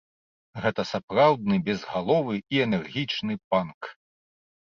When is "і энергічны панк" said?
2.57-3.81